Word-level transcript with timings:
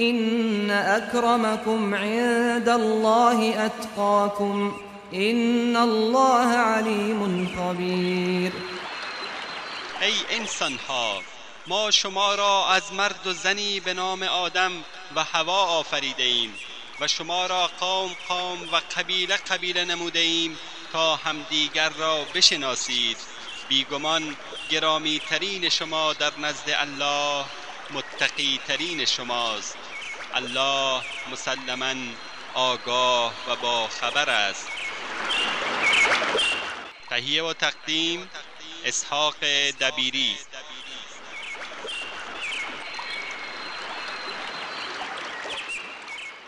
إن 0.00 0.70
أكرمكم 0.70 1.94
عند 1.94 2.68
الله 2.68 3.66
أتقاكم 3.66 4.80
إن 5.14 5.76
الله 5.76 6.48
عليم 6.48 7.48
خبير. 7.56 8.52
ای 10.00 10.14
انسان 10.30 10.78
ها 10.88 11.22
ما 11.66 11.90
شما 11.90 12.34
را 12.34 12.68
از 12.68 12.92
مرد 12.92 13.26
و 13.26 13.32
زنی 13.32 13.80
به 13.80 13.94
نام 13.94 14.22
آدم 14.22 14.72
و 15.16 15.24
هوا 15.24 15.64
آفریده 15.64 16.22
ایم 16.22 16.54
و 17.00 17.08
شما 17.08 17.46
را 17.46 17.70
قوم 17.80 18.10
قوم 18.28 18.58
و 18.72 18.80
قبیله 18.96 19.36
قبیله 19.36 19.84
نموده 19.84 20.18
ایم 20.18 20.58
تا 20.92 21.16
همدیگر 21.16 21.88
را 21.88 22.24
بشناسید. 22.34 23.16
بیگمان 23.68 24.36
گرامی 24.70 25.20
ترین 25.30 25.68
شما 25.68 26.12
در 26.12 26.32
نزد 26.38 26.70
الله 26.70 27.44
متقی 27.90 28.60
ترین 28.68 29.04
شماست. 29.04 29.76
الله 30.34 31.02
مسلما 31.32 31.94
آگاه 32.54 33.32
و 33.48 33.56
با 33.62 33.86
خبر 33.86 34.30
است. 34.30 34.68
تهیه 37.08 37.42
و 37.42 37.52
تقدیم 37.52 38.28
اسحاق 38.84 39.34
دبیری. 39.80 40.36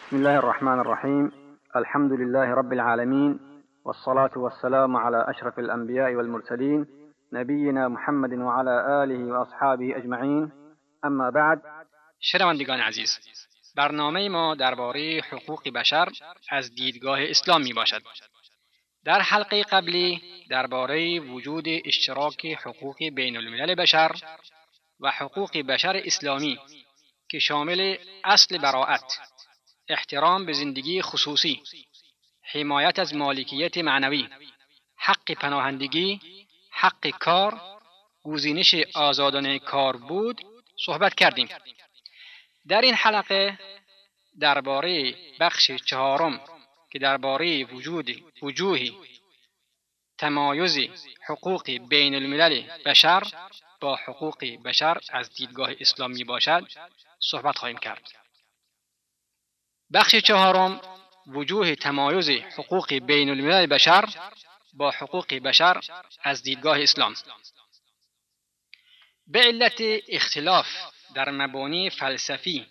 بسم 0.07 0.17
الله 0.17 0.39
الرحمن 0.39 0.79
الرحيم. 0.79 1.33
الحمد 1.77 2.13
لله 2.13 2.55
رب 2.55 2.73
العالمين 2.73 3.41
والصلاة 3.85 4.31
والسلام 4.37 4.97
على 4.97 5.25
أشرف 5.29 5.59
الأنبياء 5.59 6.15
والمرسلين 6.15 6.87
نبينا 7.33 7.89
محمد 7.89 8.33
وعلى 8.33 9.05
آله 9.05 9.33
وأصحابه 9.33 9.97
أجمعين. 9.97 10.53
أما 11.05 11.31
بعد 11.31 11.63
شنوندگان 12.21 12.81
عزیز 12.81 13.19
برنامه 13.75 14.29
ما 14.29 14.55
درباره 14.55 15.21
حقوق 15.31 15.69
بشر 15.69 16.09
از 16.49 16.75
دیدگاه 16.75 17.23
اسلام 17.23 17.63
می 17.63 17.73
باشد. 17.73 18.03
در 19.05 19.21
حلقه 19.21 19.63
قبلی 19.63 20.23
درباره 20.51 21.21
وجود 21.21 21.65
اشتراک 21.85 22.47
حقوق 22.47 22.97
بین 23.09 23.37
الملل 23.37 23.75
بشر 23.75 24.13
و 25.01 25.11
حقوق 25.11 25.59
بشر 25.59 26.03
اسلامی 26.05 26.59
که 27.29 27.39
شامل 27.39 27.97
اصل 28.25 28.59
براعت 28.59 29.19
احترام 29.89 30.47
به 30.47 30.53
زندگی 30.53 31.03
خصوصی 31.03 31.63
حمایت 32.53 32.99
از 32.99 33.15
مالکیت 33.15 33.79
معنوی 33.79 34.29
حق 34.97 35.33
پناهندگی 35.33 36.21
حق 36.71 37.09
کار 37.09 37.61
گزینش 38.25 38.75
آزادانه 38.95 39.59
کار 39.59 39.97
بود 39.97 40.41
صحبت 40.87 41.15
کردیم. 41.15 41.49
در 42.69 42.81
این 42.81 42.95
حلقه 42.95 43.59
درباره 44.41 45.15
بخش 45.41 45.71
چهارم 45.71 46.41
که 46.91 46.99
درباره 46.99 47.65
وجود 47.65 48.33
وجوهی 48.43 48.97
تمایز 50.19 50.79
حقوق 51.27 51.71
بین 51.71 52.15
الملل 52.15 52.63
بشر 52.85 53.23
با 53.81 53.97
حقوق 53.97 54.45
بشر 54.45 55.01
از 55.09 55.35
دیدگاه 55.35 55.71
اسلامی 55.81 56.25
باشد 56.25 56.69
صحبت 57.21 57.59
خواهیم 57.59 57.79
کرد. 57.79 58.09
بخش 59.93 60.17
چهارم 60.17 60.81
وجوه 61.27 61.75
تمایز 61.75 62.31
حقوق 62.31 62.95
بین 62.95 63.31
الملل 63.31 63.67
بشر 63.67 64.05
با 64.73 64.91
حقوق 64.91 65.35
بشر 65.35 65.81
از 66.23 66.43
دیدگاه 66.43 66.83
اسلام. 66.83 67.15
به 69.27 69.41
علت 69.41 69.81
اختلاف 70.09 70.67
در 71.15 71.31
مبانی 71.31 71.91
فلسفی 71.91 72.67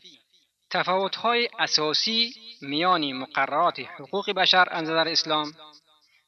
تفاوت‌های 0.70 1.50
اساسی 1.60 2.34
میان 2.62 3.14
مقررات 3.14 3.80
حقوق 3.80 4.32
بشر 4.32 4.68
از 4.72 4.84
نظر 4.84 5.08
اسلام 5.08 5.54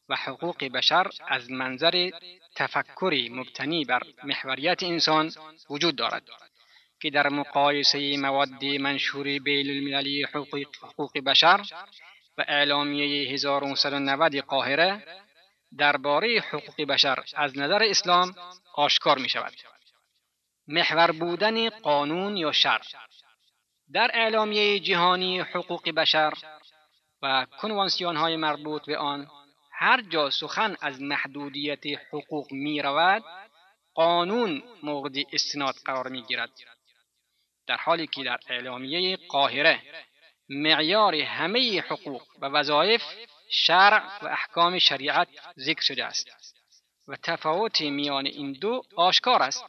و 0.09 0.15
حقوق 0.15 0.63
بشر 0.63 1.07
از 1.27 1.51
منظر 1.51 2.09
تفکری 2.55 3.29
مبتنی 3.29 3.85
بر 3.85 4.01
محوریت 4.23 4.83
انسان 4.83 5.31
وجود 5.69 5.95
دارد 5.95 6.23
که 7.01 7.09
در 7.09 7.29
مقایسه 7.29 8.17
مواد 8.17 8.65
منشور 8.65 9.23
بین 9.39 9.69
المللی 9.69 10.23
حقوق, 10.83 11.17
بشر 11.25 11.61
و 12.37 12.45
اعلامیه 12.47 13.33
1990 13.33 14.35
قاهره 14.35 15.03
درباره 15.77 16.39
حقوق 16.49 16.81
بشر 16.81 17.23
از 17.35 17.57
نظر 17.57 17.83
اسلام 17.83 18.35
آشکار 18.73 19.17
می 19.17 19.29
شود. 19.29 19.53
محور 20.67 21.11
بودن 21.11 21.69
قانون 21.69 22.37
یا 22.37 22.51
شرع 22.51 22.83
در 23.93 24.11
اعلامیه 24.13 24.79
جهانی 24.79 25.39
حقوق 25.39 25.89
بشر 25.89 26.33
و 27.21 27.47
کنوانسیون 27.61 28.15
های 28.17 28.35
مربوط 28.35 28.85
به 28.85 28.97
آن 28.97 29.27
هر 29.71 30.01
جا 30.01 30.29
سخن 30.29 30.75
از 30.81 31.01
محدودیت 31.01 31.83
حقوق 32.11 32.51
می 32.51 32.81
رود 32.81 33.23
قانون 33.93 34.63
مورد 34.83 35.13
استناد 35.33 35.75
قرار 35.85 36.07
می 36.07 36.21
گیرد 36.21 36.49
در 37.67 37.77
حالی 37.77 38.07
که 38.07 38.23
در 38.23 38.39
اعلامیه 38.49 39.17
قاهره 39.17 39.81
معیار 40.49 41.15
همه 41.15 41.81
حقوق 41.81 42.21
و 42.41 42.45
وظایف 42.45 43.03
شرع 43.49 44.25
و 44.25 44.27
احکام 44.27 44.79
شریعت 44.79 45.27
ذکر 45.59 45.81
شده 45.81 46.05
است 46.05 46.29
و 47.07 47.15
تفاوت 47.15 47.81
میان 47.81 48.25
این 48.25 48.51
دو 48.51 48.83
آشکار 48.95 49.43
است. 49.43 49.65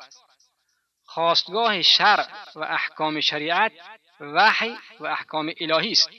خواستگاه 1.15 1.83
شرع 1.83 2.27
و 2.55 2.61
احکام 2.61 3.21
شریعت 3.21 3.73
وحی 4.21 4.77
و 5.01 5.07
احکام 5.07 5.53
الهی 5.61 5.93
است. 5.93 6.11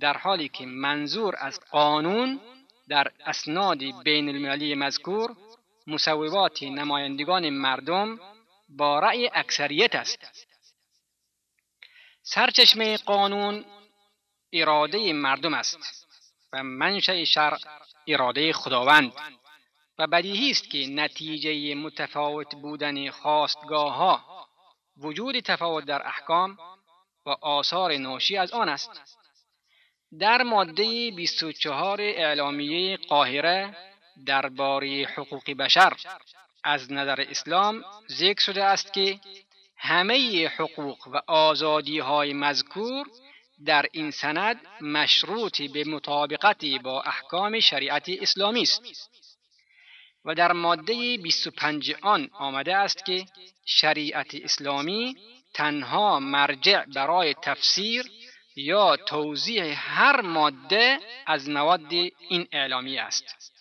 در 0.00 0.16
حالی 0.16 0.48
که 0.48 0.66
منظور 0.66 1.34
از 1.38 1.60
قانون 1.70 2.40
در 2.88 3.12
اسناد 3.26 3.78
بین 4.04 4.28
المللی 4.28 4.74
مذکور 4.74 5.36
مصوبات 5.86 6.62
نمایندگان 6.62 7.50
مردم 7.50 8.18
با 8.68 8.98
رأی 8.98 9.30
اکثریت 9.34 9.94
است. 9.94 10.46
سرچشمه 12.22 12.96
قانون 12.96 13.64
اراده 14.52 15.12
مردم 15.12 15.54
است 15.54 16.06
و 16.52 16.62
منشأ 16.62 17.24
شرع 17.24 17.58
اراده 18.08 18.52
خداوند. 18.52 19.12
و 20.00 20.06
بدیهی 20.06 20.50
است 20.50 20.70
که 20.70 20.86
نتیجه 20.86 21.74
متفاوت 21.74 22.54
بودن 22.54 23.10
خواستگاه 23.10 23.94
ها 23.94 24.46
وجود 24.96 25.40
تفاوت 25.40 25.84
در 25.84 26.06
احکام 26.06 26.58
و 27.26 27.30
آثار 27.30 27.96
ناشی 27.96 28.36
از 28.36 28.52
آن 28.52 28.68
است. 28.68 28.90
در 30.18 30.42
ماده 30.42 31.10
24 31.10 32.00
اعلامیه 32.00 32.96
قاهره 32.96 33.76
درباره 34.26 35.08
حقوق 35.16 35.50
بشر 35.50 35.92
از 36.64 36.92
نظر 36.92 37.20
اسلام 37.20 37.84
ذکر 38.10 38.40
شده 38.40 38.64
است 38.64 38.92
که 38.92 39.20
همه 39.76 40.48
حقوق 40.48 41.08
و 41.08 41.20
آزادی 41.26 41.98
های 41.98 42.32
مذکور 42.32 43.06
در 43.64 43.86
این 43.92 44.10
سند 44.10 44.60
مشروط 44.80 45.62
به 45.62 45.84
مطابقت 45.84 46.64
با 46.64 47.02
احکام 47.02 47.60
شریعت 47.60 48.08
اسلامی 48.08 48.62
است. 48.62 48.82
و 50.24 50.34
در 50.34 50.52
ماده 50.52 51.18
25 51.18 51.94
آن 52.02 52.30
آمده 52.32 52.76
است 52.76 53.04
که 53.04 53.26
شریعت 53.66 54.34
اسلامی 54.34 55.16
تنها 55.54 56.20
مرجع 56.20 56.84
برای 56.84 57.34
تفسیر 57.42 58.04
یا 58.56 58.96
توضیح 58.96 60.00
هر 60.00 60.20
ماده 60.20 60.98
از 61.26 61.48
مواد 61.48 61.92
این 62.28 62.48
اعلامی 62.52 62.98
است. 62.98 63.52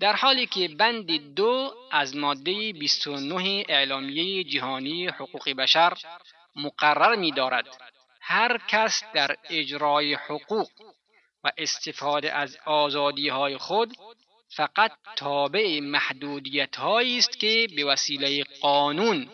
در 0.00 0.16
حالی 0.16 0.46
که 0.46 0.68
بند 0.68 1.34
دو 1.34 1.74
از 1.90 2.16
ماده 2.16 2.72
29 2.72 3.64
اعلامیه 3.68 4.44
جهانی 4.44 5.06
حقوق 5.06 5.50
بشر 5.50 5.92
مقرر 6.56 7.16
می 7.16 7.32
دارد 7.32 7.66
هر 8.20 8.58
کس 8.68 9.02
در 9.14 9.36
اجرای 9.50 10.14
حقوق 10.14 10.68
و 11.44 11.52
استفاده 11.58 12.32
از 12.32 12.58
آزادی 12.64 13.28
های 13.28 13.58
خود 13.58 13.96
فقط 14.48 14.92
تابع 15.16 15.80
محدودیت 15.80 16.80
است 16.80 17.40
که 17.40 17.68
به 17.76 17.84
وسیله 17.84 18.44
قانون 18.60 19.28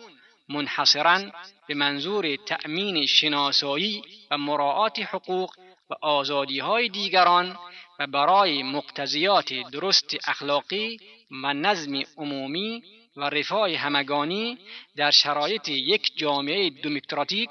منحصرا 0.49 1.31
به 1.67 1.73
منظور 1.73 2.35
تأمین 2.35 3.05
شناسایی 3.05 4.01
و 4.31 4.37
مراعات 4.37 4.99
حقوق 4.99 5.53
و 5.89 5.93
آزادی 6.01 6.59
های 6.59 6.89
دیگران 6.89 7.57
و 7.99 8.07
برای 8.07 8.63
مقتضیات 8.63 9.53
درست 9.53 10.15
اخلاقی 10.27 10.99
و 11.43 11.53
نظم 11.53 12.03
عمومی 12.17 12.83
و 13.15 13.29
رفاه 13.29 13.75
همگانی 13.75 14.57
در 14.95 15.11
شرایط 15.11 15.69
یک 15.69 16.17
جامعه 16.17 16.69
دموکراتیک 16.69 17.49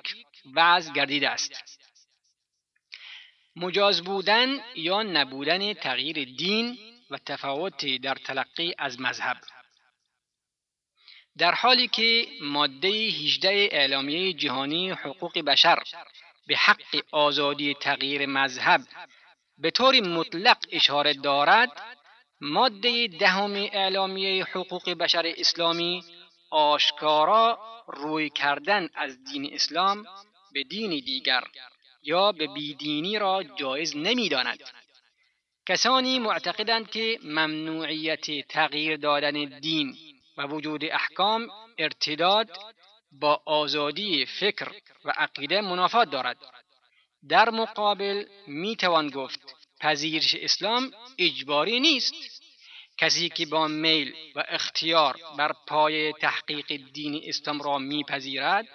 وضع 0.54 0.92
گردیده 0.92 1.28
است. 1.28 1.80
مجاز 3.56 4.02
بودن 4.02 4.60
یا 4.76 5.02
نبودن 5.02 5.72
تغییر 5.72 6.24
دین 6.24 6.78
و 7.10 7.18
تفاوت 7.18 7.96
در 8.02 8.14
تلقی 8.14 8.74
از 8.78 9.00
مذهب. 9.00 9.36
در 11.38 11.54
حالی 11.54 11.88
که 11.88 12.26
ماده 12.42 12.88
18 12.88 13.48
اعلامیه 13.72 14.32
جهانی 14.32 14.90
حقوق 14.90 15.38
بشر 15.38 15.82
به 16.46 16.56
حق 16.56 17.02
آزادی 17.12 17.74
تغییر 17.74 18.26
مذهب 18.26 18.80
به 19.58 19.70
طور 19.70 20.00
مطلق 20.00 20.56
اشاره 20.70 21.14
دارد 21.14 21.72
ماده 22.40 23.06
دهم 23.06 23.52
اعلامیه 23.52 24.44
حقوق 24.44 24.90
بشر 24.90 25.34
اسلامی 25.36 26.04
آشکارا 26.50 27.58
روی 27.86 28.30
کردن 28.30 28.88
از 28.94 29.24
دین 29.24 29.54
اسلام 29.54 30.06
به 30.52 30.62
دین 30.62 30.90
دیگر 30.90 31.44
یا 32.02 32.32
به 32.32 32.46
بیدینی 32.46 33.18
را 33.18 33.42
جایز 33.42 33.96
نمی‌داند. 33.96 34.60
کسانی 35.70 36.18
معتقدند 36.18 36.90
که 36.90 37.18
ممنوعیت 37.22 38.48
تغییر 38.48 38.96
دادن 38.96 39.58
دین 39.60 39.96
و 40.36 40.46
وجود 40.46 40.84
احکام 40.84 41.48
ارتداد 41.78 42.50
با 43.12 43.42
آزادی 43.46 44.26
فکر 44.26 44.68
و 45.04 45.10
عقیده 45.10 45.60
منافات 45.60 46.10
دارد. 46.10 46.36
در 47.28 47.50
مقابل 47.50 48.24
می 48.46 48.76
توان 48.76 49.10
گفت 49.10 49.40
پذیرش 49.80 50.34
اسلام 50.34 50.90
اجباری 51.18 51.80
نیست. 51.80 52.14
کسی 52.98 53.28
که 53.28 53.46
با 53.46 53.68
میل 53.68 54.14
و 54.36 54.44
اختیار 54.48 55.16
بر 55.38 55.52
پای 55.66 56.12
تحقیق 56.12 56.92
دین 56.92 57.20
اسلام 57.24 57.62
را 57.62 57.78
میپذیرد 57.78 58.68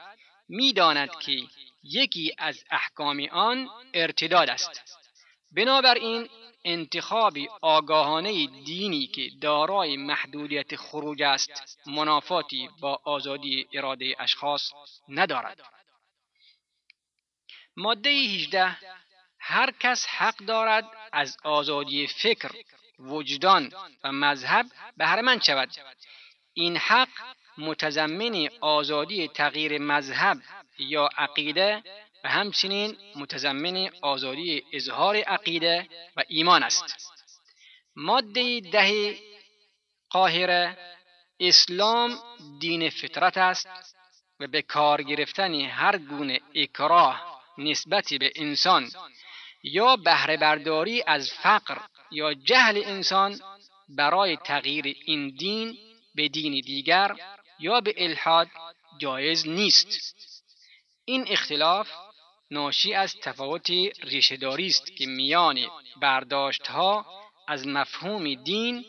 می‌داند 0.50 1.10
که 1.20 1.42
یکی 1.84 2.34
از 2.38 2.64
احکام 2.72 3.28
آن 3.32 3.70
ارتداد 3.94 4.50
است. 4.50 5.05
بنابراین 5.56 6.30
انتخاب 6.66 7.34
آگاهانه 7.62 8.48
دینی 8.48 9.08
که 9.08 9.30
دارای 9.42 9.98
محدودیت 9.98 10.76
خروج 10.76 11.22
است 11.22 11.80
منافاتی 11.88 12.70
با 12.82 13.00
آزادی 13.04 13.68
اراده 13.74 14.16
اشخاص 14.20 14.72
ندارد. 15.10 15.62
ماده 17.78 18.10
18 18.10 18.78
هر 19.40 19.72
کس 19.80 20.06
حق 20.06 20.38
دارد 20.38 20.86
از 21.12 21.38
آزادی 21.44 22.08
فکر 22.08 22.52
وجدان 23.00 23.72
و 24.04 24.12
مذهب 24.12 24.66
بهرهمند 24.98 25.44
شود. 25.44 25.70
این 26.54 26.78
حق 26.78 27.10
متضمن 27.58 28.50
آزادی 28.62 29.28
تغییر 29.28 29.82
مذهب 29.82 30.38
یا 30.80 31.10
عقیده 31.18 31.84
و 32.26 32.28
همچنین 32.28 32.98
متضمن 33.16 33.90
آزادی 34.02 34.64
اظهار 34.74 35.16
عقیده 35.18 35.88
و 36.18 36.24
ایمان 36.28 36.64
است. 36.64 37.12
ماده 37.96 38.60
ده 38.60 39.18
قاهره 40.10 40.78
اسلام 41.40 42.18
دین 42.60 42.90
فطرت 42.90 43.38
است 43.38 43.68
و 44.40 44.48
به 44.48 44.62
کار 44.62 45.04
گرفتن 45.04 45.54
هر 45.54 45.98
گونه 45.98 46.40
اکراه 46.56 47.42
نسبت 47.58 48.14
به 48.14 48.32
انسان 48.36 48.92
یا 49.64 49.96
بهره 49.96 50.38
برداری 50.38 51.04
از 51.08 51.32
فقر 51.32 51.78
یا 52.12 52.34
جهل 52.34 52.82
انسان 52.86 53.40
برای 53.90 54.38
تغییر 54.38 54.98
این 55.06 55.30
دین 55.30 55.78
به 56.16 56.28
دین 56.28 56.62
دیگر 56.62 57.16
یا 57.60 57.80
به 57.80 57.94
الحاد 57.98 58.48
جایز 59.00 59.48
نیست. 59.48 60.16
این 61.06 61.26
اختلاف 61.28 61.90
ناشی 62.52 62.94
از 62.94 63.16
تفاوت 63.20 63.70
ریشهداری 64.04 64.68
است 64.68 64.96
که 64.96 65.06
میان 65.06 65.58
برداشت 66.02 66.68
ها 66.68 67.06
از 67.48 67.68
مفهوم 67.68 68.34
دین 68.34 68.86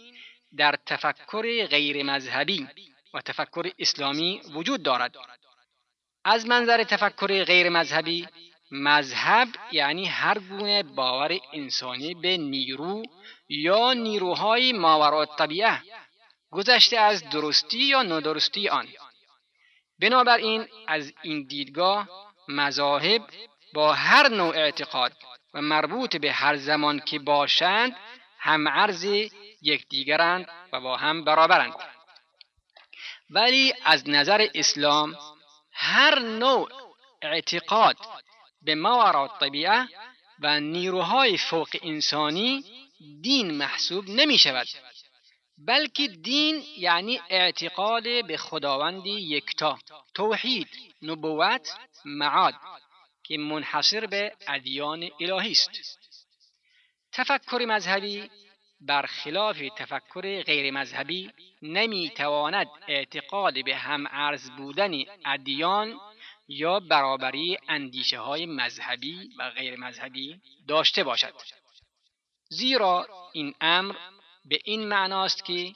در 0.57 0.75
تفکر 0.87 1.67
غیر 1.67 2.03
مذهبی 2.03 2.67
و 3.15 3.21
تفکر 3.21 3.71
اسلامی 3.79 4.41
وجود 4.55 4.83
دارد. 4.83 5.15
از 6.25 6.47
منظر 6.47 6.85
تفکر 6.85 7.45
غیر 7.45 7.69
مذهبی 7.69 8.29
مذهب 8.71 9.49
یعنی 9.73 10.05
هر 10.05 10.39
گونه 10.39 10.83
باور 10.83 11.39
انسانی 11.53 12.15
به 12.15 12.37
نیرو 12.37 13.03
یا 13.49 13.93
نیروهای 13.93 14.73
ماورا 14.73 15.27
طبیعه 15.27 15.83
گذشته 16.51 16.99
از 16.99 17.31
درستی 17.31 17.79
یا 17.79 18.03
ندرستی 18.03 18.69
آن. 18.69 18.89
بنابراین 19.99 20.67
از 20.87 21.13
این 21.23 21.47
دیدگاه 21.47 22.09
مذاهب 22.49 23.23
با 23.75 23.93
هر 23.93 24.29
نوع 24.29 24.57
اعتقاد 24.57 25.13
و 25.55 25.63
مربوط 25.63 26.17
به 26.17 26.33
هر 26.33 26.57
زمان 26.57 27.01
که 27.01 27.19
باشند 27.19 27.97
هم 28.39 28.69
عرض 28.69 29.05
یکدیگرند 29.63 30.49
و 30.73 30.81
با 30.81 30.97
هم 30.97 31.25
برابرند. 31.25 31.75
ولی 33.31 33.75
از 33.85 34.09
نظر 34.09 34.47
اسلام 34.55 35.17
هر 35.73 36.19
نوع 36.19 36.69
اعتقاد 37.23 37.97
به 38.63 38.75
ماورا 38.75 39.31
طبیعه 39.41 39.89
و 40.41 40.61
نیروهای 40.61 41.39
فوق 41.39 41.69
انسانی 41.83 42.65
دین 43.23 43.51
محسوب 43.51 44.05
نمی 44.09 44.39
شود 44.39 44.67
بلکه 45.59 46.09
دین 46.09 46.63
یعنی 46.79 47.21
اعتقاد 47.31 48.27
به 48.27 48.37
خداوندی 48.37 49.11
یکتا 49.11 49.79
توحید 50.15 50.69
نبوت 51.03 51.69
معاد 52.05 52.55
که 53.25 53.39
منحصر 53.39 54.07
به 54.07 54.33
ادیان 54.49 55.11
الهی 55.21 55.53
است. 55.53 55.71
تفکر 57.13 57.65
مذهبی 57.69 58.31
برخلاف 58.81 59.63
تفکر 59.77 60.43
غیر 60.43 60.71
مذهبی 60.71 61.31
نمی‌تواند 61.63 62.67
اعتقاد 62.89 63.65
به 63.65 63.77
هم 63.77 64.07
ارز 64.11 64.51
بودن 64.51 64.93
ادیان 65.25 66.01
یا 66.49 66.81
برابری 66.81 67.59
اندیشه 67.69 68.19
های 68.19 68.47
مذهبی 68.47 69.31
و 69.39 69.51
غیر 69.51 69.77
مذهبی 69.77 70.41
داشته 70.69 71.05
باشد. 71.05 71.35
زیرا 72.49 73.07
این 73.33 73.55
امر 73.61 73.95
به 74.49 74.59
این 74.65 74.89
معناست 74.89 75.45
که 75.45 75.75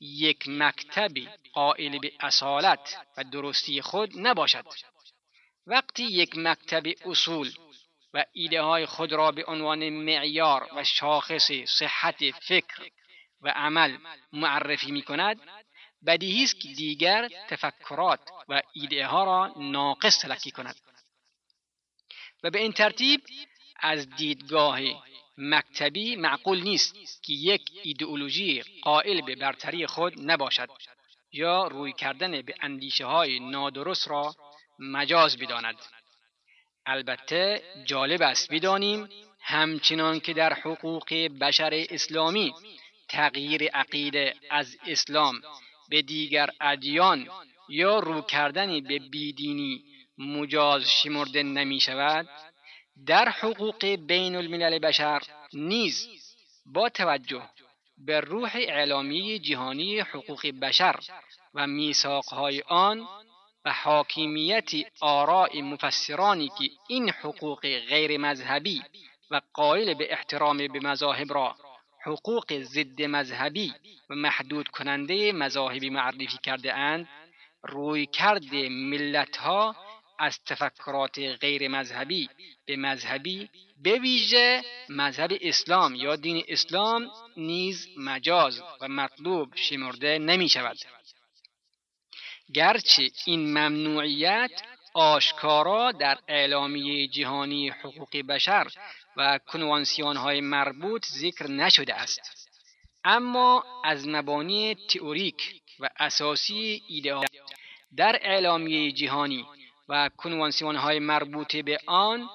یک 0.00 0.48
مکتبی 0.48 1.28
قائل 1.52 1.98
به 1.98 2.12
اصالت 2.20 3.06
و 3.16 3.24
درستی 3.24 3.82
خود 3.82 4.18
نباشد. 4.18 4.64
وقتی 5.66 6.04
یک 6.04 6.38
مکتب 6.38 6.82
اصول 7.04 7.52
و 8.14 8.24
ایده 8.32 8.62
های 8.62 8.86
خود 8.86 9.12
را 9.12 9.30
به 9.30 9.44
عنوان 9.44 9.88
معیار 9.88 10.68
و 10.76 10.84
شاخص 10.84 11.52
صحت 11.52 12.30
فکر 12.30 12.90
و 13.40 13.48
عمل 13.48 13.98
معرفی 14.32 14.90
می 14.90 15.02
کند 15.02 15.40
بدیهی 16.06 16.44
است 16.44 16.60
که 16.60 16.68
دیگر 16.68 17.28
تفکرات 17.48 18.20
و 18.48 18.62
ایده 18.72 19.06
ها 19.06 19.24
را 19.24 19.54
ناقص 19.56 20.18
تلقی 20.18 20.50
کند. 20.50 20.76
و 22.42 22.50
به 22.50 22.58
این 22.58 22.72
ترتیب 22.72 23.20
از 23.76 24.10
دیدگاه 24.10 24.80
مکتبی 25.38 26.16
معقول 26.16 26.62
نیست 26.62 26.94
که 27.22 27.32
یک 27.32 27.62
ایدئولوژی 27.82 28.62
قائل 28.82 29.20
به 29.20 29.34
برتری 29.34 29.86
خود 29.86 30.30
نباشد 30.30 30.68
یا 31.32 31.66
روی 31.66 31.92
کردن 31.92 32.42
به 32.42 32.54
اندیشه 32.60 33.06
های 33.06 33.40
نادرست 33.40 34.08
را 34.08 34.34
مجاز 34.78 35.38
بداند. 35.38 35.76
البته 36.86 37.62
جالب 37.84 38.22
است 38.22 38.52
بدانیم 38.52 39.08
همچنان 39.40 40.20
که 40.20 40.32
در 40.32 40.52
حقوق 40.52 41.14
بشر 41.40 41.86
اسلامی 41.90 42.54
تغییر 43.08 43.68
عقیده 43.68 44.34
از 44.50 44.76
اسلام 44.86 45.40
به 45.88 46.02
دیگر 46.02 46.50
ادیان 46.60 47.28
یا 47.68 47.98
رو 47.98 48.22
کردن 48.22 48.80
به 48.80 48.98
بیدینی 48.98 49.84
مجاز 50.18 50.90
شمرده 50.90 51.42
نمی 51.42 51.80
شود 51.80 52.28
در 53.06 53.28
حقوق 53.28 53.86
بین 53.86 54.36
الملل 54.36 54.78
بشر 54.78 55.22
نیز 55.52 56.08
با 56.66 56.88
توجه 56.88 57.42
به 57.98 58.20
روح 58.20 58.50
اعلامی 58.54 59.38
جهانی 59.38 60.00
حقوق 60.00 60.46
بشر 60.46 60.96
و 61.54 61.66
میثاقهای 61.66 62.62
آن 62.66 63.08
و 63.64 63.72
حاکمیت 63.72 64.70
آراء 65.00 65.60
مفسرانی 65.62 66.48
که 66.58 66.70
این 66.88 67.10
حقوق 67.10 67.60
غیر 67.60 68.20
مذهبی 68.20 68.82
و 69.30 69.40
قائل 69.52 69.94
به 69.94 70.12
احترام 70.12 70.56
به 70.56 70.80
مذاهب 70.80 71.32
را 71.32 71.56
حقوق 72.04 72.58
ضد 72.62 73.02
مذهبی 73.02 73.74
و 74.10 74.14
محدود 74.14 74.68
کننده 74.68 75.32
مذاهبی 75.32 75.90
معرفی 75.90 76.38
کرده 76.42 76.74
اند 76.74 77.08
روی 77.62 78.06
کرده 78.06 78.68
ملت 78.68 79.36
ها 79.36 79.76
از 80.18 80.38
تفکرات 80.46 81.18
غیر 81.18 81.68
مذهبی 81.68 82.28
به 82.66 82.76
مذهبی 82.76 83.48
به 83.82 83.98
ویژه 83.98 84.62
مذهب 84.88 85.32
اسلام 85.40 85.94
یا 85.94 86.16
دین 86.16 86.44
اسلام 86.48 87.10
نیز 87.36 87.88
مجاز 87.96 88.62
و 88.80 88.88
مطلوب 88.88 89.56
شمرده 89.56 90.18
نمی 90.18 90.48
شود. 90.48 90.76
گرچه 92.54 93.10
این 93.26 93.58
ممنوعیت 93.58 94.62
آشکارا 94.94 95.92
در 95.92 96.18
اعلامیه 96.28 97.08
جهانی 97.08 97.68
حقوق 97.68 98.16
بشر 98.16 98.66
و 99.16 99.38
کنوانسیون 99.38 100.16
های 100.16 100.40
مربوط 100.40 101.06
ذکر 101.06 101.46
نشده 101.46 101.94
است. 101.94 102.48
اما 103.04 103.64
از 103.84 104.08
مبانی 104.08 104.74
تئوریک 104.74 105.62
و 105.80 105.88
اساسی 105.98 106.82
ایده 106.88 107.20
در 107.96 108.18
اعلامیه 108.22 108.92
جهانی 108.92 109.46
و 109.88 110.10
کنوانسیون 110.16 110.76
های 110.76 110.98
مربوط 110.98 111.56
به 111.56 111.78
آن 111.86 112.28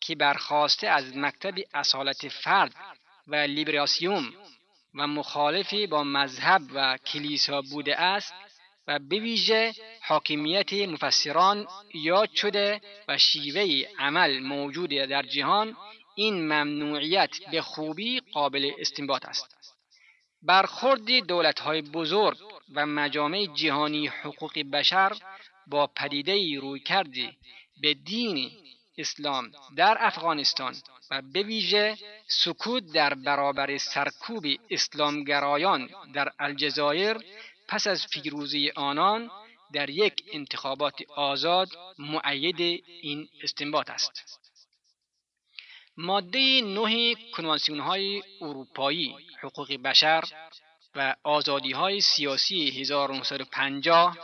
که 0.00 0.14
برخواسته 0.14 0.88
از 0.88 1.16
مکتب 1.16 1.54
اصالت 1.74 2.28
فرد 2.28 2.74
و 3.26 3.36
لیبراسیوم 3.36 4.32
و 4.94 5.06
مخالفی 5.06 5.86
با 5.86 6.04
مذهب 6.04 6.62
و 6.74 6.96
کلیسا 6.96 7.62
بوده 7.62 8.00
است 8.00 8.34
و 8.88 8.98
به 8.98 9.18
ویژه 9.18 9.72
حاکمیت 10.02 10.72
مفسران 10.72 11.66
یاد 11.94 12.34
شده 12.34 12.80
و 13.08 13.18
شیوه 13.18 13.88
عمل 13.98 14.38
موجود 14.38 14.90
در 14.90 15.22
جهان 15.22 15.76
این 16.14 16.34
ممنوعیت 16.34 17.30
به 17.50 17.62
خوبی 17.62 18.20
قابل 18.20 18.70
استنباط 18.78 19.24
است. 19.26 19.74
برخورد 20.42 21.30
های 21.60 21.82
بزرگ 21.82 22.38
و 22.74 22.86
مجامع 22.86 23.46
جهانی 23.54 24.06
حقوق 24.06 24.58
بشر 24.58 25.16
با 25.66 25.86
پدیده 25.86 26.60
روی 26.60 26.80
کرده 26.80 27.36
به 27.80 27.94
دین 27.94 28.50
اسلام 28.98 29.52
در 29.76 29.96
افغانستان 30.00 30.76
و 31.10 31.22
به 31.22 31.42
ویژه 31.42 31.96
سکوت 32.26 32.92
در 32.92 33.14
برابر 33.14 33.78
سرکوب 33.78 34.44
اسلامگرایان 34.70 35.88
در 36.14 36.32
الجزایر 36.38 37.16
پس 37.68 37.86
از 37.86 38.06
پیروزی 38.12 38.70
آنان 38.76 39.30
در 39.72 39.90
یک 39.90 40.24
انتخابات 40.32 41.02
آزاد 41.16 41.68
معید 41.98 42.60
این 43.02 43.28
استنباط 43.42 43.90
است. 43.90 44.40
ماده 45.96 46.60
نه 46.60 47.14
کنوانسیون 47.14 47.80
های 47.80 48.22
اروپایی 48.40 49.16
حقوق 49.42 49.72
بشر 49.72 50.24
و 50.94 51.14
آزادی 51.22 51.72
های 51.72 52.00
سیاسی 52.00 52.80
1950 52.80 54.18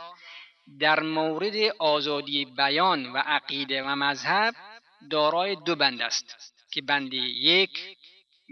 در 0.79 0.99
مورد 0.99 1.55
آزادی 1.79 2.45
بیان 2.45 3.05
و 3.13 3.17
عقیده 3.17 3.83
و 3.83 3.95
مذهب 3.95 4.55
دارای 5.11 5.55
دو 5.65 5.75
بند 5.75 6.01
است 6.01 6.53
که 6.71 6.81
بند 6.81 7.13
یک 7.13 7.97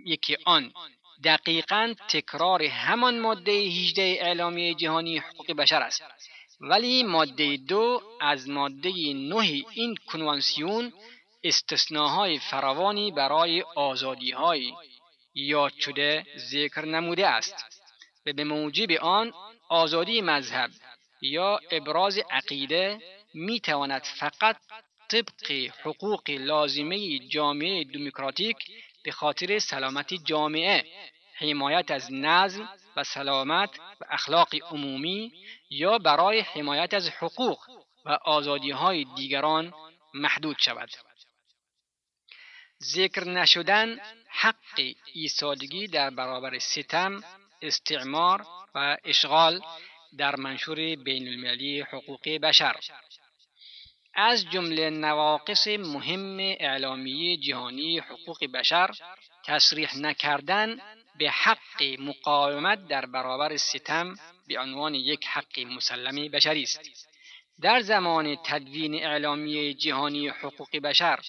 یکی 0.05 0.37
آن 0.45 0.73
دقیقا 1.23 1.93
تکرار 2.09 2.63
همان 2.63 3.19
ماده 3.19 3.51
18 3.51 4.01
اعلامیه 4.01 4.73
جهانی 4.73 5.17
حقوق 5.17 5.51
بشر 5.51 5.81
است. 5.81 6.03
ولی 6.61 7.03
ماده 7.03 7.57
دو 7.57 8.01
از 8.21 8.49
ماده 8.49 9.13
نه 9.13 9.63
این 9.73 9.95
کنوانسیون 10.07 10.93
استثناهای 11.43 12.39
فراوانی 12.39 13.11
برای 13.11 13.61
آزادی 13.75 14.31
های 14.31 14.73
یاد 15.33 15.73
شده 15.79 16.25
ذکر 16.37 16.85
نموده 16.85 17.27
است 17.27 17.55
و 18.25 18.33
به 18.33 18.43
موجب 18.43 18.91
آن 18.91 19.33
آزادی 19.69 20.21
مذهب 20.21 20.71
یا 21.21 21.59
ابراز 21.71 22.19
عقیده 22.31 22.99
می 23.33 23.59
تواند 23.59 24.03
فقط 24.03 24.57
طبق 25.09 25.71
حقوق 25.83 26.29
لازمه 26.29 27.19
جامعه 27.19 27.83
دموکراتیک 27.83 28.57
به 29.03 29.11
خاطر 29.11 29.59
سلامت 29.59 30.13
جامعه 30.13 30.85
حمایت 31.35 31.91
از 31.91 32.13
نظم 32.13 32.69
و 32.95 33.03
سلامت 33.03 33.69
و 33.79 34.05
اخلاق 34.09 34.55
عمومی 34.71 35.33
یا 35.69 35.97
برای 35.97 36.39
حمایت 36.39 36.93
از 36.93 37.09
حقوق 37.09 37.59
و 38.05 38.09
آزادی 38.09 38.71
های 38.71 39.05
دیگران 39.15 39.73
محدود 40.13 40.55
شود. 40.59 40.89
ذکر 42.83 43.23
نشدن 43.23 43.99
حق 44.29 44.81
ایستادگی 45.13 45.87
در 45.87 46.09
برابر 46.09 46.59
ستم 46.59 47.23
استعمار 47.61 48.45
و 48.75 48.97
اشغال 49.03 49.61
در 50.17 50.35
منشور 50.35 50.95
بین 50.95 51.27
المللی 51.27 51.81
حقوق 51.81 52.29
بشر. 52.29 52.75
از 54.13 54.49
جمله 54.49 54.89
نواقص 54.89 55.67
مهم 55.67 56.37
اعلامیه 56.39 57.37
جهانی 57.37 57.99
حقوق 57.99 58.45
بشر 58.45 58.89
تصریح 59.45 59.97
نکردن 59.97 60.79
به 61.19 61.29
حق 61.31 61.83
مقاومت 61.99 62.87
در 62.87 63.05
برابر 63.05 63.57
ستم 63.57 64.15
به 64.47 64.59
عنوان 64.59 64.95
یک 64.95 65.25
حق 65.27 65.59
مسلم 65.59 66.31
بشری 66.31 66.63
است. 66.63 67.09
در 67.61 67.79
زمان 67.79 68.35
تدوین 68.35 69.05
اعلامیه 69.05 69.73
جهانی 69.73 70.27
حقوق 70.27 70.77
بشر 70.77 71.19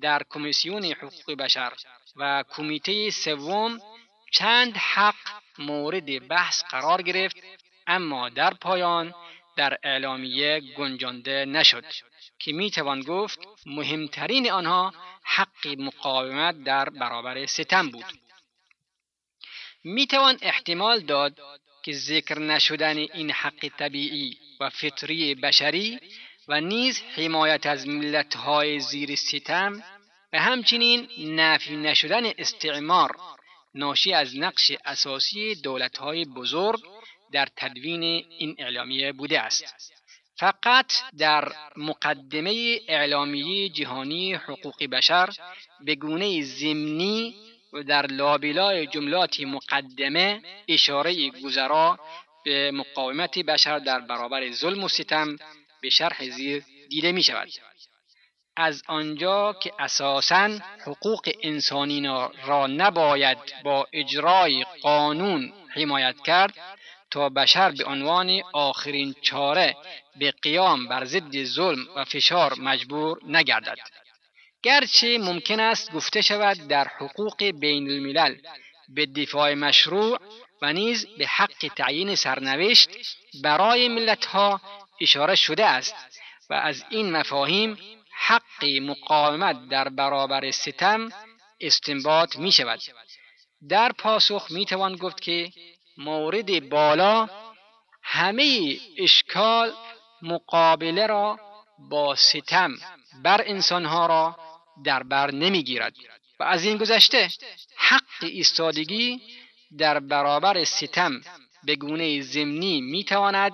در 0.00 0.22
کمیسیون 0.30 0.84
حقوق 0.84 1.36
بشر 1.38 1.72
و 2.16 2.44
کمیته 2.48 3.10
سوم 3.10 3.80
چند 4.32 4.76
حق 4.76 5.14
مورد 5.58 6.28
بحث 6.28 6.64
قرار 6.64 7.02
گرفت 7.02 7.36
اما 7.90 8.28
در 8.28 8.54
پایان 8.54 9.14
در 9.56 9.78
اعلامیه 9.82 10.60
گنجانده 10.60 11.44
نشد 11.44 11.84
که 12.38 12.52
می 12.52 12.70
توان 12.70 13.00
گفت 13.00 13.38
مهمترین 13.66 14.50
آنها 14.50 14.94
حق 15.22 15.66
مقاومت 15.78 16.64
در 16.64 16.90
برابر 16.90 17.46
ستم 17.46 17.90
بود. 17.90 18.04
می 19.84 20.06
توان 20.06 20.38
احتمال 20.42 21.00
داد 21.00 21.38
که 21.82 21.92
ذکر 21.92 22.38
نشدن 22.38 22.96
این 22.96 23.30
حق 23.30 23.68
طبیعی 23.78 24.38
و 24.60 24.70
فطری 24.70 25.34
بشری 25.34 25.98
و 26.48 26.60
نیز 26.60 27.02
حمایت 27.16 27.66
از 27.66 27.88
ملتهای 27.88 28.80
زیر 28.80 29.16
ستم 29.16 29.82
و 30.32 30.38
همچنین 30.38 31.08
نفی 31.40 31.76
نشدن 31.76 32.26
استعمار 32.38 33.16
ناشی 33.74 34.12
از 34.12 34.36
نقش 34.36 34.72
اساسی 34.84 35.54
دولتهای 35.54 36.24
بزرگ 36.24 36.80
در 37.32 37.48
تدوین 37.56 38.02
این 38.38 38.56
اعلامیه 38.58 39.12
بوده 39.12 39.40
است. 39.40 39.64
فقط 40.36 40.92
در 41.18 41.52
مقدمه 41.76 42.80
اعلامیه 42.88 43.68
جهانی 43.68 44.34
حقوق 44.34 44.84
بشر 44.84 45.28
به 45.80 45.94
گونه 45.94 46.42
ضمنی 46.42 47.34
و 47.72 47.82
در 47.82 48.06
لابلای 48.06 48.86
جملات 48.86 49.40
مقدمه 49.40 50.42
اشاره 50.68 51.30
گذرا 51.30 51.98
به 52.44 52.70
مقاومت 52.70 53.38
بشر 53.38 53.78
در 53.78 54.00
برابر 54.00 54.50
ظلم 54.50 54.84
و 54.84 54.88
ستم 54.88 55.36
به 55.80 55.90
شرح 55.90 56.28
زیر 56.28 56.64
دیده 56.88 57.12
می 57.12 57.22
شود. 57.22 57.48
از 58.56 58.82
آنجا 58.86 59.52
که 59.52 59.72
اساسا 59.78 60.58
حقوق 60.86 61.30
انسانی 61.42 62.06
را 62.44 62.66
نباید 62.66 63.38
با 63.64 63.88
اجرای 63.92 64.64
قانون 64.82 65.52
حمایت 65.68 66.16
کرد 66.26 66.54
تا 67.10 67.28
بشر 67.28 67.70
به 67.70 67.84
عنوان 67.84 68.40
آخرین 68.52 69.14
چاره 69.22 69.76
به 70.16 70.30
قیام 70.42 70.88
بر 70.88 71.04
ضد 71.04 71.44
ظلم 71.44 71.88
و 71.96 72.04
فشار 72.04 72.54
مجبور 72.58 73.20
نگردد. 73.26 73.78
گرچه 74.62 75.18
ممکن 75.18 75.60
است 75.60 75.92
گفته 75.92 76.22
شود 76.22 76.68
در 76.68 76.88
حقوق 76.88 77.44
بین 77.44 77.90
الملل 77.90 78.36
به 78.88 79.06
دفاع 79.06 79.54
مشروع 79.54 80.18
و 80.62 80.72
نیز 80.72 81.06
به 81.06 81.26
حق 81.26 81.70
تعیین 81.76 82.14
سرنوشت 82.14 82.90
برای 83.42 83.88
ملتها 83.88 84.60
اشاره 85.00 85.34
شده 85.34 85.66
است 85.66 85.94
و 86.50 86.54
از 86.54 86.84
این 86.90 87.12
مفاهیم 87.12 87.78
حق 88.12 88.64
مقاومت 88.64 89.68
در 89.68 89.88
برابر 89.88 90.50
ستم 90.50 91.12
استنباط 91.60 92.36
می 92.36 92.52
شود 92.52 92.80
در 93.68 93.92
پاسخ 93.98 94.46
می 94.50 94.66
توان 94.66 94.96
گفت 94.96 95.20
که 95.20 95.52
مورد 96.00 96.68
بالا 96.68 97.28
همه 98.02 98.76
اشکال 98.98 99.72
مقابله 100.22 101.06
را 101.06 101.38
با 101.78 102.14
ستم 102.14 102.70
بر 103.24 103.42
انسانها 103.46 104.06
را 104.06 104.36
در 104.84 105.02
بر 105.02 105.30
نمی‌گیرد. 105.30 105.94
و 106.40 106.42
از 106.42 106.64
این 106.64 106.76
گذشته 106.76 107.28
حق 107.76 108.22
ایستادگی 108.22 109.20
در 109.78 110.00
برابر 110.00 110.64
ستم 110.64 111.20
به 111.64 111.76
گونه 111.76 112.20
ضمنی 112.20 112.80
می‌تواند 112.80 113.52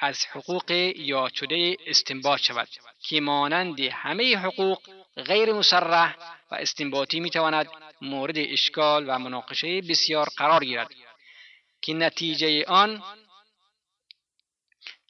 از 0.00 0.26
حقوق 0.32 0.70
یا 0.96 1.28
شده 1.34 1.76
استنباط 1.86 2.40
شود 2.40 2.68
که 3.08 3.20
مانند 3.20 3.80
همه 3.80 4.36
حقوق 4.36 4.78
غیر 5.16 5.52
مسرح 5.52 6.16
و 6.50 6.54
استنباطی 6.54 7.20
می‌تواند 7.20 7.68
مورد 8.02 8.38
اشکال 8.38 9.04
و 9.08 9.18
مناقشه 9.18 9.80
بسیار 9.80 10.28
قرار 10.36 10.64
گیرد. 10.64 10.90
که 11.82 11.94
نتیجه 11.94 12.64
آن 12.64 13.02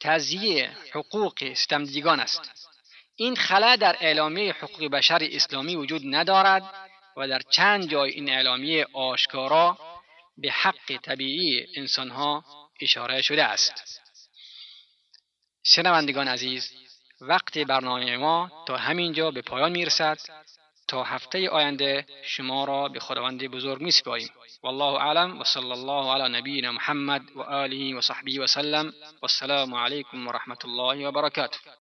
تزییع 0.01 0.69
حقوق 0.95 1.55
ستمدیگان 1.55 2.21
است. 2.21 2.71
این 3.17 3.37
خلا 3.37 3.77
در 3.77 3.97
اعلامیه 4.01 4.53
حقوق 4.53 4.85
بشر 4.85 5.29
اسلامی 5.33 5.77
وجود 5.77 6.03
ندارد 6.05 6.63
و 7.17 7.29
در 7.29 7.41
چند 7.51 7.91
جای 7.91 8.11
این 8.11 8.31
اعلامیه 8.31 8.87
آشکارا 8.93 9.79
به 10.37 10.51
حق 10.51 10.97
طبیعی 11.03 11.67
انسانها 11.77 12.45
اشاره 12.81 13.23
شده 13.23 13.45
است. 13.45 14.01
شنوندگان 15.65 16.29
عزیز 16.29 16.73
وقت 17.21 17.59
برنامه 17.59 18.17
ما 18.17 18.65
تا 18.67 18.77
همینجا 18.77 19.31
به 19.31 19.43
پایان 19.43 19.73
می‌رسد. 19.73 20.19
تا 20.89 21.05
هفته 21.05 21.49
آینده 21.49 22.07
شما 22.25 22.65
را 22.65 22.89
به 22.89 23.01
خداوند 23.01 23.45
بزرگ 23.45 23.83
می 23.83 23.91
سپاریم 23.91 24.31
والله 24.63 24.97
أعلم 24.97 25.41
وصلى 25.41 25.75
الله 25.75 26.13
على 26.13 26.29
نبينا 26.29 26.73
محمد 26.73 27.23
وآله 27.37 27.95
وصحبه 27.95 28.41
وسلم 28.41 28.93
والسلام 29.23 29.75
عليكم 29.75 30.27
ورحمة 30.27 30.59
الله 30.65 31.07
وبركاته. 31.09 31.59